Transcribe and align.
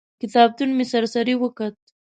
کتابتون 0.21 0.69
مې 0.77 0.85
سر 0.91 1.03
سري 1.13 1.35
وکت. 1.37 1.75